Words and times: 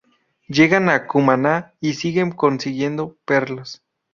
Llegan 0.47 0.89
a 0.89 1.05
Cumaná 1.05 1.75
y 1.79 1.93
siguen 1.93 2.31
consiguiendo 2.31 3.17
perlas. 3.23 3.83